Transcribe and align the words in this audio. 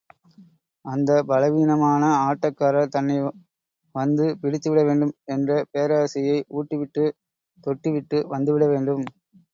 அந்த 0.85 1.09
பலவீனமான 1.27 2.01
ஆட்டக்காரர் 2.23 2.93
தன்னை 2.95 3.17
வந்து 3.95 4.25
பிடித்துவிட 4.41 4.81
வேண்டும் 4.87 5.13
என்ற 5.31 5.51
பேராசையை 5.71 6.37
ஊட்டிவிட்டு, 6.57 7.05
தொட்டுவிட்டு 7.63 8.19
வந்துவிட 8.33 8.67
வேண்டும். 8.73 9.05